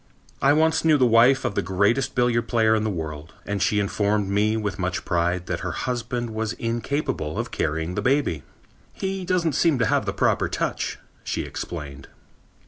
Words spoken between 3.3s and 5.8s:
and she informed me with much pride that her